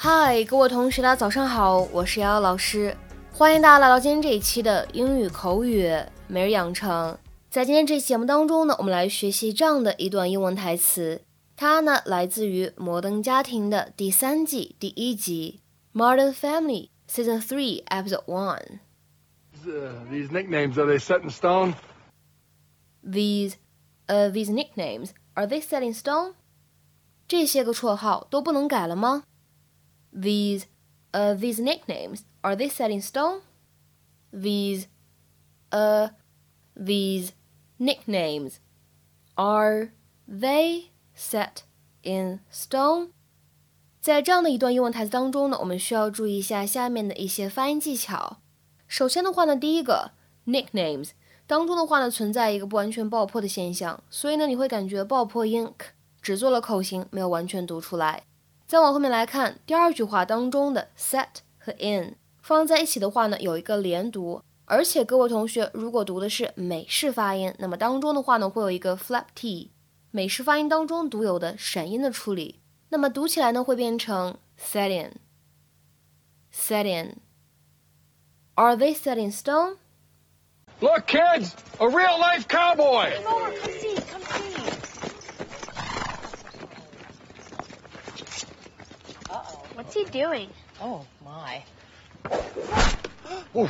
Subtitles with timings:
[0.00, 2.96] 嗨，各位同学，大家早上好，我是瑶瑶老师，
[3.32, 5.92] 欢迎大家来到今天这一期的英语口语
[6.28, 7.18] 每日养成。
[7.50, 11.22] 在今天这期节目当中呢，我们来学习这样的一段英文台词，
[11.56, 15.58] 它呢来自于《摩登家庭》的第三季第一集
[16.00, 18.78] 《Modern Family》Season Three Episode One。
[19.66, 21.74] Uh, these nicknames are they set in stone?
[23.02, 23.56] These,
[24.06, 26.34] uh, these nicknames are they set in stone?
[27.26, 29.24] 这些个绰号都不能改了吗
[30.17, 30.65] ？These,
[31.11, 33.41] uh, these nicknames are they set in stone?
[34.31, 34.87] These,
[35.71, 36.09] uh,
[36.75, 37.31] these
[37.79, 38.59] nicknames
[39.35, 39.89] are
[40.27, 41.63] they set
[42.03, 43.09] in stone?
[43.99, 48.41] 在这样的一段英文台词当中呢，我们需要注意一下下面的一些发音技巧。
[48.87, 50.11] 首先的话呢，第一个
[50.45, 51.11] nicknames
[51.47, 55.87] 当中的话呢，存在一个不完全爆破的现象，所以呢，你会感觉爆破音 k
[56.21, 58.23] 只做了口型，没有完全读出来。
[58.68, 69.70] 再往后面来看，第二句话当中的 set 和 in 放在一起的话呢，有一个连读，而且各位同学如果读的是美式发音，那么当中的话呢，会有一个 flap t，
[70.10, 77.16] 美式发音当中独有的闪音的处理，那么读起来呢，会变成 set in，set in。
[78.56, 79.78] Are they set in stone?
[80.80, 83.14] Look, kids, a real life cowboy.
[83.14, 84.77] Come over, come see, come see.
[89.98, 90.48] He doing?
[90.80, 91.64] Oh, my.
[93.54, 93.66] Oh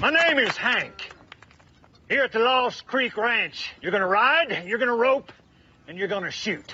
[0.00, 1.10] my name is Hank.
[2.08, 5.32] Here at the Lost Creek Ranch, you're gonna ride, you're gonna rope,
[5.88, 6.72] and you're gonna shoot.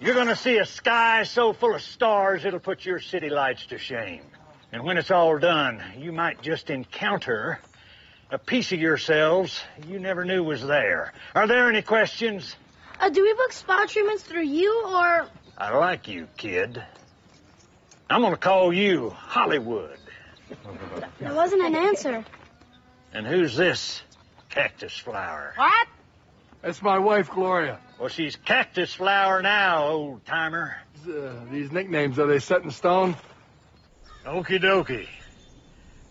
[0.00, 3.78] You're gonna see a sky so full of stars it'll put your city lights to
[3.78, 4.22] shame.
[4.72, 7.60] And when it's all done, you might just encounter
[8.30, 11.12] a piece of yourselves you never knew was there.
[11.34, 12.56] Are there any questions?
[13.00, 15.26] Uh, do we book spa treatments through you or?
[15.58, 16.82] I like you, kid.
[18.08, 19.98] I'm gonna call you Hollywood.
[21.18, 22.24] There wasn't an answer.
[23.14, 24.02] And who's this
[24.50, 25.52] cactus flower?
[25.56, 25.88] What?
[26.62, 27.78] That's my wife, Gloria.
[27.98, 30.76] Well, she's cactus flower now, old timer.
[31.08, 33.16] Uh, these nicknames are they set in stone?
[34.26, 35.08] Okie dokie.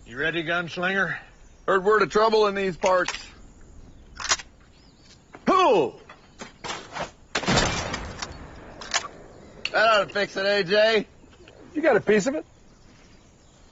[0.05, 1.17] You ready, gunslinger?
[1.67, 3.13] Heard word of trouble in these parts.
[5.47, 5.93] Who?
[9.71, 11.05] That ought to fix it, eh, AJ.
[11.73, 12.45] You got a piece of it?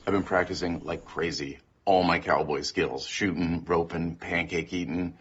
[0.08, 1.60] I've been practicing like crazy.
[1.86, 5.18] All my cowboy skills shooting, roping, pancake eating.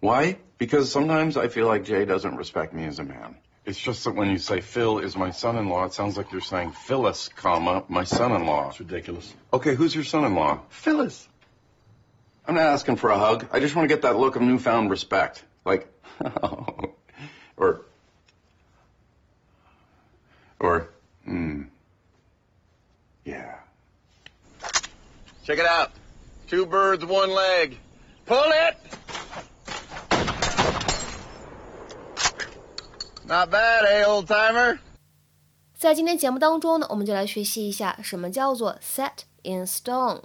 [0.00, 0.38] Why?
[0.58, 3.36] Because sometimes I feel like Jay doesn't respect me as a man.
[3.64, 6.72] It's just that when you say Phil is my son-in-law, it sounds like you're saying
[6.72, 8.70] Phyllis, comma, my son-in-law.
[8.70, 9.34] It's ridiculous.
[9.52, 10.60] Okay, who's your son-in-law?
[10.68, 11.26] Phyllis.
[12.46, 13.48] I'm not asking for a hug.
[13.50, 15.42] I just want to get that look of newfound respect.
[15.64, 15.92] Like,
[17.56, 17.82] or,
[20.59, 20.89] or,
[21.25, 21.63] hmm,
[23.25, 23.59] yeah.
[25.43, 25.91] Check it out.
[26.47, 27.77] Two birds, one leg.
[28.25, 28.77] Pull it!
[33.25, 34.79] Not bad, eh, old timer?
[35.77, 40.21] 在今天节目当中呢，我们就来学习一下什么叫做 set in stone。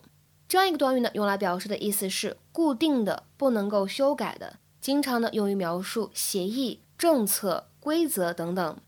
[0.48, 8.78] 这样一个短语呢，用来表示的意思是固定的、不能够修改的，经常呢用于描述协议、政策、规则等等。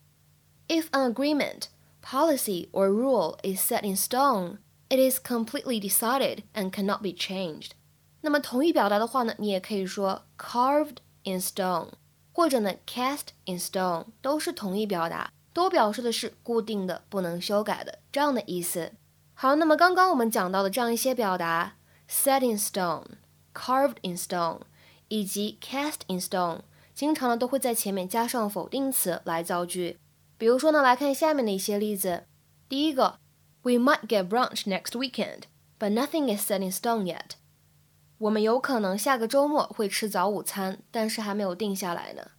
[0.69, 1.69] If an agreement,
[2.03, 7.71] policy or rule is set in stone, it is completely decided and cannot be changed。
[8.21, 11.91] 那么同义表达的话呢，你也可以说 carved in stone。
[12.33, 18.93] 或者呢，cast in stone 都是同义表达，都表示的是固定的、不能修改的这样的意思。
[19.35, 21.75] 好，那么刚刚我们讲到的这样一些表达，
[22.09, 24.61] set in stone、carved in stone
[25.09, 26.61] 以及 cast in stone，
[26.95, 29.99] 经常呢都会在前面加上否定词来造句。
[30.37, 32.25] 比如说呢，来看下面的一些例子。
[32.69, 33.19] 第一个，
[33.63, 35.43] We might get brunch next weekend,
[35.79, 37.33] but nothing is set in stone yet.
[38.19, 42.33] 我们有可能下个周末会吃早午餐，但是还没有定下来呢。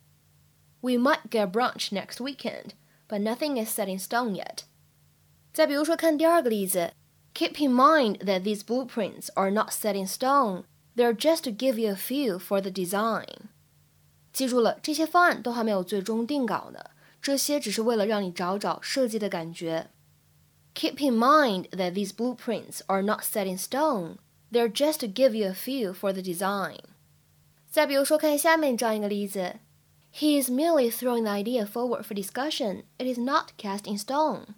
[0.82, 2.72] We might get brunch next weekend,
[3.08, 4.60] but nothing is set in stone yet.
[5.54, 6.94] 再比如说，看第二个例子，
[7.34, 10.64] Keep in mind that these blueprints are not set in stone.
[10.96, 13.50] They're just to give you a feel for the design.
[14.34, 16.80] 记住了，这些方案都还没有最终定稿呢，
[17.24, 19.90] 这些只是为了让你找找设计的感觉。
[20.76, 24.18] Keep in mind that these blueprints are not set in stone.
[24.52, 26.80] They're just to give you a feel for the design.
[27.70, 29.58] 再比如说，看下面这样一个例子：
[30.14, 32.84] He is merely throwing the idea forward for discussion.
[32.98, 34.56] It is not cast in stone.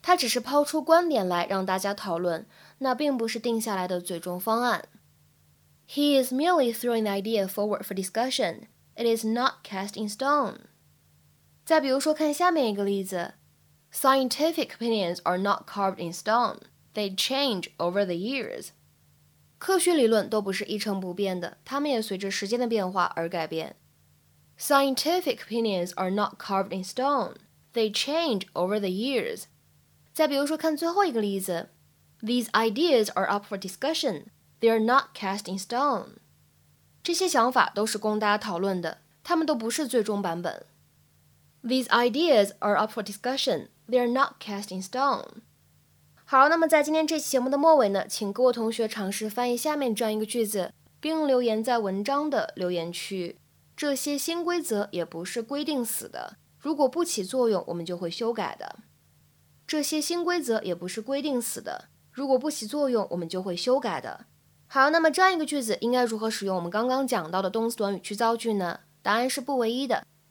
[0.00, 2.46] 他只是抛出观点来让大家讨论，
[2.78, 4.88] 那并不是定下来的最终方案。
[5.88, 8.68] He is merely throwing the idea forward for discussion.
[8.94, 10.60] It is not cast in stone.
[11.66, 13.34] 再比如说，看下面一个例子：
[13.92, 16.58] Scientific opinions are not carved in stone;
[16.94, 18.68] they change over the years.
[19.58, 23.76] 科学理论都不是一成不变的，它们也随着时间的变化而改变。
[24.58, 27.36] Scientific opinions are not carved in stone;
[27.72, 29.44] they change over the years.
[30.12, 31.70] 再比如说，看最后一个例子：
[32.20, 34.24] These ideas are up for discussion;
[34.60, 36.16] they are not cast in stone.
[37.02, 40.66] 这些想法都是供大家讨论的，它们都不是最终版本。
[41.63, 45.41] These ideas are up for discussion; they are not cast in stone.
[46.23, 53.37] 好，那么在今天这期节目的末尾呢，请各位同学尝试翻译下面这样一个句子，并留言在文章的留言区。
[53.75, 58.77] 这些新规则也不是规定死的，如果不起作用，我们就会修改的。
[59.65, 64.25] 这些新规则也不是规定死的，如果不起作用，我们就会修改的。
[64.67, 68.81] 好，那么这样一个句子应该如何使用我们刚刚讲到的动词短语去造句呢？
[69.01, 70.05] 答案是不唯一的。